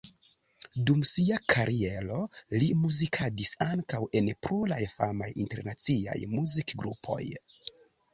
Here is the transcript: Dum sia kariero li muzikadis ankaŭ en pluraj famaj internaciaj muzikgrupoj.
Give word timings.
Dum 0.89 1.01
sia 1.07 1.35
kariero 1.53 2.15
li 2.55 2.69
muzikadis 2.85 3.51
ankaŭ 3.65 3.99
en 4.21 4.31
pluraj 4.47 4.79
famaj 4.95 5.29
internaciaj 5.45 6.17
muzikgrupoj. 6.33 7.21